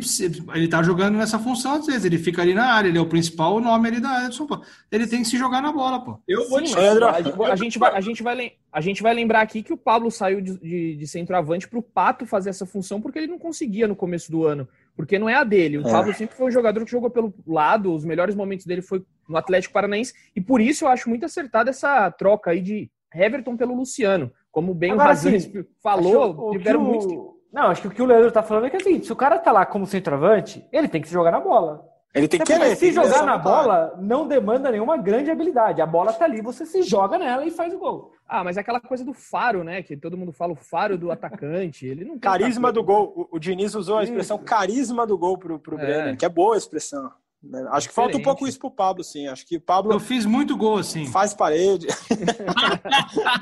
[0.54, 2.04] ele tá jogando nessa função às vezes.
[2.04, 4.46] Ele fica ali na área, ele é o principal nome ali da área do São
[4.46, 4.66] Paulo.
[4.92, 6.20] Ele tem que se jogar na bola, pô.
[6.28, 9.42] Eu vou Sim, te a, a, gente vai, a, gente vai, a gente vai lembrar
[9.42, 13.00] aqui que o Pablo saiu de, de, de centroavante para o Pato fazer essa função
[13.00, 15.78] porque ele não conseguia no começo do ano porque não é a dele.
[15.78, 15.92] O é.
[15.92, 19.38] Pablo sempre foi um jogador que jogou pelo lado, os melhores momentos dele foi no
[19.38, 23.76] Atlético Paranaense, e por isso eu acho muito acertada essa troca aí de Everton pelo
[23.76, 24.32] Luciano.
[24.52, 26.84] Como bem Agora, o Razan assim, falou, tiveram o...
[26.84, 27.08] muitos...
[27.52, 29.38] Não, acho que o que o Leandro tá falando é que assim, se o cara
[29.38, 31.93] tá lá como centroavante, ele tem que se jogar na bola.
[32.14, 32.76] Ele tem que querer.
[32.76, 35.82] Se jogar na bola, não demanda nenhuma grande habilidade.
[35.82, 38.14] A bola tá ali, você se joga nela e faz o gol.
[38.28, 39.82] Ah, mas é aquela coisa do faro, né?
[39.82, 41.88] Que todo mundo fala o faro do atacante.
[41.88, 43.28] Ele não Carisma do gol.
[43.32, 44.46] O, o Diniz usou a expressão Isso.
[44.46, 45.86] carisma do gol pro, pro é.
[45.86, 47.12] Brenner, que é boa a expressão.
[47.44, 47.68] Né?
[47.72, 49.28] Acho que falta um pouco isso pro Pablo, sim.
[49.28, 49.92] Acho que o Pablo.
[49.92, 51.06] Eu fiz muito gol, assim.
[51.08, 51.88] Faz parede.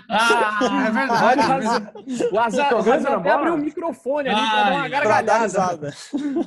[0.09, 1.41] ah, é verdade.
[2.31, 5.93] o Azar, o Azar até abriu o microfone ali pra dar uma gargalhada.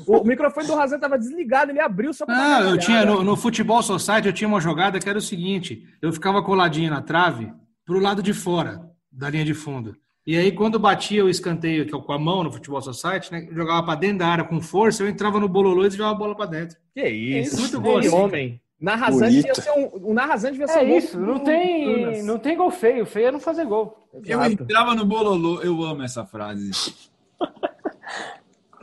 [0.06, 3.36] o microfone do Razan tava desligado, ele abriu só pra Não, eu tinha no, no
[3.36, 7.52] Futebol Society, eu tinha uma jogada que era o seguinte: eu ficava coladinho na trave
[7.86, 9.96] pro lado de fora da linha de fundo.
[10.26, 13.46] E aí, quando batia o escanteio que é com a mão no Futebol Society, né,
[13.52, 16.34] jogava para dentro da área com força, eu entrava no bololô e jogava a bola
[16.34, 16.78] para dentro.
[16.94, 17.98] Que isso, muito bom.
[17.98, 18.60] Assim, homem.
[18.80, 22.56] Narrazan devia ser um, o Narrazan devia ser é um isso, não tem, não tem
[22.56, 23.06] gol feio.
[23.06, 24.08] Feio é não fazer gol.
[24.24, 26.70] Eu entrava no bololô, eu amo essa frase.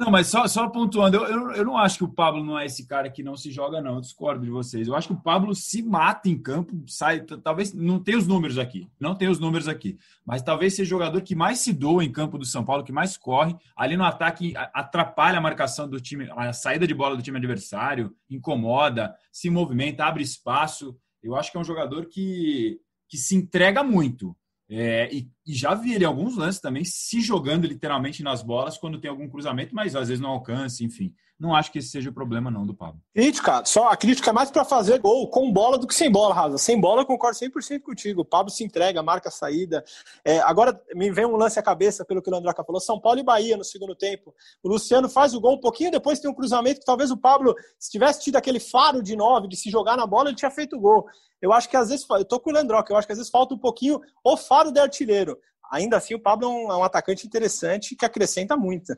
[0.01, 2.65] Não, mas só, só pontuando, eu, eu, eu, não acho que o Pablo não é
[2.65, 3.93] esse cara que não se joga, não.
[3.93, 4.87] Eu discordo de vocês.
[4.87, 7.19] Eu acho que o Pablo se mata em campo, sai.
[7.21, 10.97] Talvez não tenha os números aqui, não tem os números aqui, mas talvez seja o
[10.97, 13.55] jogador que mais se doa em campo do São Paulo, que mais corre.
[13.75, 18.11] Ali no ataque, atrapalha a marcação do time, a saída de bola do time adversário,
[18.27, 20.97] incomoda, se movimenta, abre espaço.
[21.21, 24.35] Eu acho que é um jogador que, que se entrega muito.
[24.73, 29.01] É, e, e, já vi ele alguns lances também se jogando literalmente nas bolas quando
[29.01, 31.13] tem algum cruzamento, mas às vezes não alcança, enfim.
[31.41, 33.01] Não acho que esse seja o problema, não, do Pablo.
[33.15, 36.35] Crítica, só a crítica é mais para fazer gol com bola do que sem bola,
[36.35, 36.59] Raza.
[36.59, 38.21] Sem bola, eu concordo 100% contigo.
[38.21, 39.83] O Pablo se entrega, marca a saída.
[40.23, 43.19] É, agora, me vem um lance à cabeça, pelo que o Landraca falou: São Paulo
[43.19, 44.35] e Bahia no segundo tempo.
[44.61, 47.55] O Luciano faz o gol, um pouquinho depois tem um cruzamento que talvez o Pablo,
[47.79, 50.75] se tivesse tido aquele faro de nove, de se jogar na bola, ele tinha feito
[50.75, 51.07] o gol.
[51.41, 53.31] Eu acho que às vezes, eu tô com o Landroca, eu acho que às vezes
[53.31, 55.35] falta um pouquinho o faro de artilheiro.
[55.71, 58.93] Ainda assim, o Pablo é um, é um atacante interessante que acrescenta muito.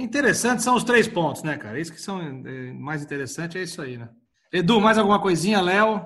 [0.00, 1.78] Interessante são os três pontos, né, cara?
[1.78, 4.08] Isso que são é, mais interessante é isso aí, né?
[4.50, 6.04] Edu, mais alguma coisinha, Léo?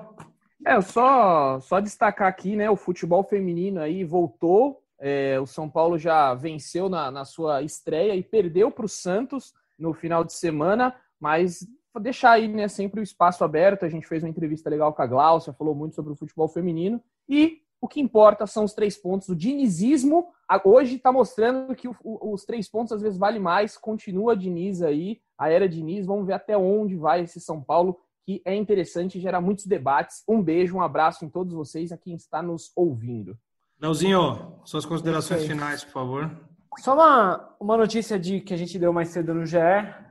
[0.65, 2.69] É, só só destacar aqui, né?
[2.69, 4.83] O futebol feminino aí voltou.
[4.99, 9.53] É, o São Paulo já venceu na, na sua estreia e perdeu para o Santos
[9.79, 11.65] no final de semana, mas
[12.01, 13.85] deixar aí né, sempre o espaço aberto.
[13.85, 17.01] A gente fez uma entrevista legal com a Glaucia, falou muito sobre o futebol feminino.
[17.29, 19.29] E o que importa são os três pontos.
[19.29, 20.27] O dinizismo
[20.63, 23.77] hoje está mostrando que o, o, os três pontos às vezes vale mais.
[23.77, 26.07] Continua a Diniz aí, a era Diniz.
[26.07, 30.23] Vamos ver até onde vai esse São Paulo, que é interessante e gera muitos debates.
[30.27, 33.37] Um beijo, um abraço em todos vocês, a quem está nos ouvindo.
[33.79, 36.31] Leozinho, suas considerações é finais, por favor.
[36.79, 39.57] Só uma, uma notícia de que a gente deu mais cedo no GE.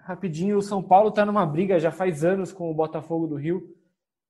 [0.05, 3.74] Rapidinho, o São Paulo está numa briga já faz anos com o Botafogo do Rio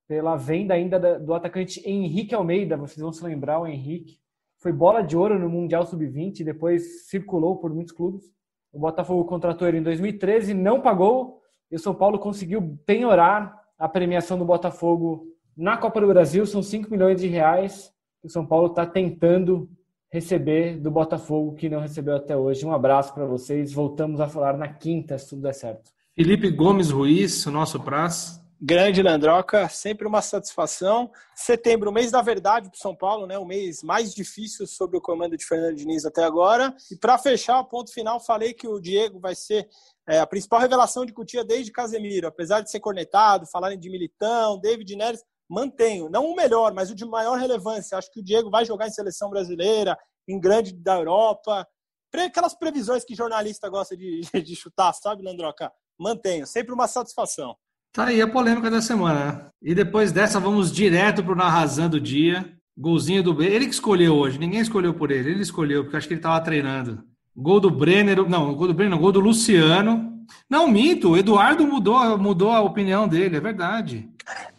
[0.06, 2.76] pela venda ainda do atacante Henrique Almeida.
[2.76, 4.18] Vocês vão se lembrar, o Henrique
[4.58, 8.24] foi bola de ouro no Mundial Sub-20, depois circulou por muitos clubes.
[8.72, 11.40] O Botafogo contratou ele em 2013, não pagou.
[11.70, 16.46] e o São Paulo conseguiu penhorar a premiação do Botafogo na Copa do Brasil.
[16.46, 19.68] São 5 milhões de reais que o São Paulo está tentando
[20.10, 22.64] receber do Botafogo, que não recebeu até hoje.
[22.64, 23.72] Um abraço para vocês.
[23.72, 25.90] Voltamos a falar na quinta, se tudo der certo.
[26.14, 28.43] Felipe Gomes Ruiz, o nosso prazo.
[28.66, 31.12] Grande Landroca, sempre uma satisfação.
[31.34, 33.36] Setembro, mês da verdade para São Paulo, né?
[33.36, 36.74] O mês mais difícil sobre o comando de Fernando Diniz até agora.
[36.90, 39.68] E para fechar o ponto final, falei que o Diego vai ser
[40.08, 44.58] é, a principal revelação de Cutia desde Casemiro, apesar de ser cornetado, falarem de Militão,
[44.58, 47.98] David Neres, mantenho, não o melhor, mas o de maior relevância.
[47.98, 49.94] Acho que o Diego vai jogar em seleção brasileira,
[50.26, 51.68] em grande da Europa.
[52.14, 55.70] Aquelas previsões que jornalista gosta de, de chutar, sabe, Landroca?
[55.98, 57.54] Mantenho, sempre uma satisfação.
[57.94, 59.24] Tá aí a polêmica da semana.
[59.24, 59.46] Né?
[59.62, 62.44] E depois dessa, vamos direto pro Narrazão do dia.
[62.76, 63.46] Golzinho do B.
[63.46, 65.30] Ele que escolheu hoje, ninguém escolheu por ele.
[65.30, 67.04] Ele escolheu, porque acho que ele estava treinando.
[67.36, 70.12] Gol do Brenner, não, gol do Brenner, não, gol do Luciano.
[70.50, 74.08] Não, minto, o Eduardo mudou, mudou a opinião dele, é verdade.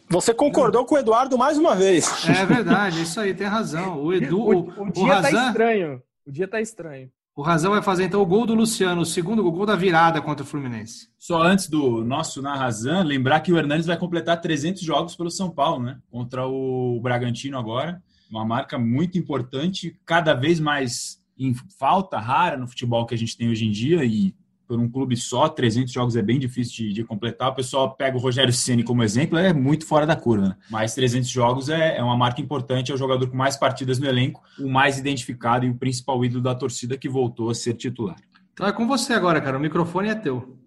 [0.10, 2.26] Você concordou com o Eduardo mais uma vez.
[2.30, 4.02] É verdade, isso aí, tem razão.
[4.02, 6.02] O Edu, o, o, o dia o tá estranho.
[6.26, 7.10] O dia tá estranho.
[7.38, 10.46] O Razão vai fazer então o gol do Luciano, o segundo gol da virada contra
[10.46, 11.10] o Fluminense.
[11.20, 15.30] Só antes do nosso na Razão, lembrar que o Hernandes vai completar 300 jogos pelo
[15.30, 16.00] São Paulo, né?
[16.10, 18.02] Contra o Bragantino agora.
[18.32, 23.36] Uma marca muito importante, cada vez mais em falta rara no futebol que a gente
[23.36, 24.34] tem hoje em dia e
[24.68, 27.50] por um clube só, 300 jogos é bem difícil de, de completar.
[27.50, 30.50] O pessoal pega o Rogério Ceni como exemplo, é muito fora da curva.
[30.50, 30.56] Né?
[30.70, 34.08] Mas 300 jogos é, é, uma marca importante, é o jogador com mais partidas no
[34.08, 38.16] elenco, o mais identificado e o principal ídolo da torcida que voltou a ser titular.
[38.54, 39.58] Então é com você agora, cara.
[39.58, 40.58] O microfone é teu.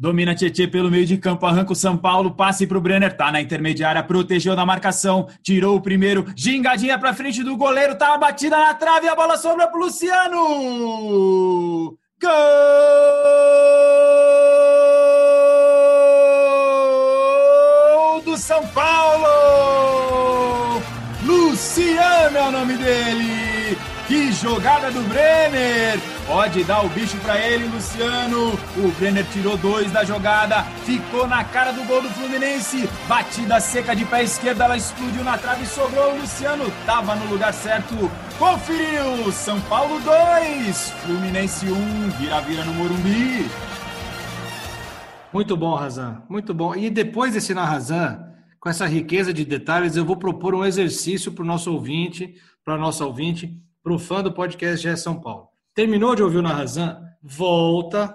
[0.00, 3.30] Domina Tietê pelo meio de campo, arranca o São Paulo, passe para o Brenner, tá
[3.30, 8.18] na intermediária, protegeu na marcação, tirou o primeiro, gingadinha para frente do goleiro, tá a
[8.18, 10.38] batida na trave, a bola sobra para Luciano!
[12.20, 12.30] Gol
[18.22, 19.30] do São Paulo!
[21.24, 23.78] Luciano é o nome dele!
[24.06, 25.98] Que jogada do Brenner!
[26.30, 28.52] Pode dar o bicho para ele, Luciano.
[28.76, 32.88] O Brenner tirou dois da jogada, ficou na cara do gol do Fluminense.
[33.08, 36.12] Batida seca de pé esquerdo, ela explodiu na trave e sobrou.
[36.12, 37.96] O Luciano tava no lugar certo.
[38.38, 39.32] Conferiu!
[39.32, 43.50] São Paulo 2, Fluminense 1, vira-vira no Morumbi.
[45.32, 46.22] Muito bom, Razan.
[46.28, 46.76] Muito bom.
[46.76, 48.24] E depois desse Narrazan,
[48.60, 52.74] com essa riqueza de detalhes, eu vou propor um exercício para o nosso ouvinte, para
[52.74, 55.49] a nossa ouvinte, para o fã do podcast GE São Paulo.
[55.80, 57.00] Terminou de ouvir o Narrazan?
[57.22, 58.14] Volta,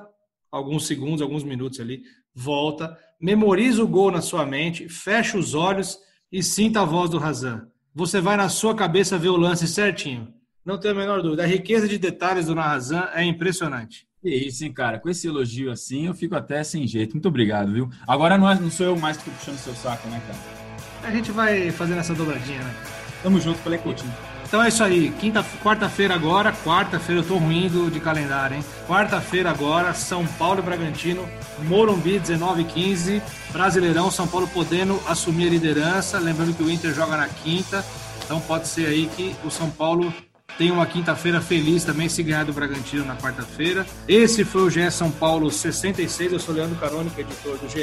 [0.52, 5.98] alguns segundos, alguns minutos ali, volta, memoriza o gol na sua mente, fecha os olhos
[6.32, 10.28] e sinta a voz do Razan você vai na sua cabeça ver o lance certinho.
[10.66, 11.44] Não tenho a menor dúvida.
[11.44, 14.06] A riqueza de detalhes do Narrazan é impressionante.
[14.22, 15.00] Que isso, hein, cara?
[15.00, 17.14] Com esse elogio assim, eu fico até sem jeito.
[17.14, 17.90] Muito obrigado, viu?
[18.06, 21.10] Agora não, é, não sou eu mais que tô puxando seu saco, né, cara?
[21.10, 22.76] A gente vai fazendo essa dobradinha, né?
[23.24, 24.35] Tamo junto, falei Coutinho.
[24.46, 25.12] Então é isso aí.
[25.20, 26.54] Quinta, quarta-feira agora.
[26.54, 28.66] Quarta-feira eu tô ruim de calendário, hein?
[28.88, 31.28] Quarta-feira agora, São Paulo e Bragantino,
[31.64, 36.20] Morumbi 19 15 Brasileirão, São Paulo podendo assumir a liderança.
[36.20, 37.84] Lembrando que o Inter joga na quinta.
[38.24, 40.14] Então pode ser aí que o São Paulo
[40.58, 43.86] tenha uma quinta-feira feliz também se ganhar do Bragantino na quarta-feira.
[44.08, 46.34] Esse foi o GE São Paulo 66.
[46.34, 47.80] Eu sou Leandro Carônico, editor do GE.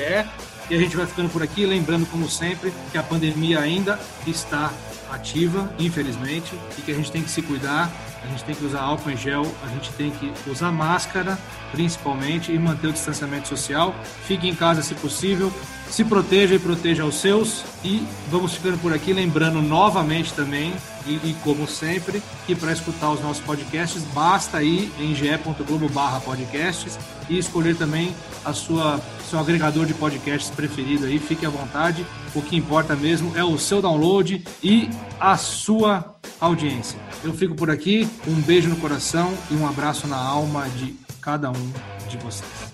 [0.71, 4.71] E a gente vai ficando por aqui, lembrando, como sempre, que a pandemia ainda está
[5.13, 7.91] ativa, infelizmente, e que a gente tem que se cuidar,
[8.23, 11.39] a gente tem que usar álcool em gel, a gente tem que usar máscara,
[11.73, 13.95] principalmente, e manter o distanciamento social.
[14.25, 15.53] Fique em casa se possível,
[15.91, 17.65] se proteja e proteja os seus.
[17.85, 20.73] E vamos ficando por aqui, lembrando novamente também,
[21.07, 25.91] e, e como sempre, que para escutar os nossos podcasts, basta ir em ge.globo
[26.25, 26.99] podcasts
[27.29, 29.01] e escolher também a sua
[29.33, 32.05] seu agregador de podcasts preferido aí, fique à vontade.
[32.35, 36.99] O que importa mesmo é o seu download e a sua audiência.
[37.25, 41.51] Eu fico por aqui, um beijo no coração e um abraço na alma de cada
[41.51, 41.73] um
[42.11, 42.73] de vocês.